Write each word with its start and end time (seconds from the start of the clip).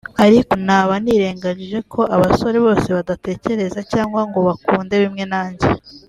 ariko 0.25 0.53
naba 0.65 0.93
nirengagije 1.03 1.79
ko 1.93 2.01
abasore 2.15 2.57
bose 2.65 2.87
badatekereza 2.97 3.79
cyangwa 3.91 4.21
ngo 4.29 4.39
bakunde 4.47 4.95
bimwe 5.03 5.23
nanjye 5.33 5.67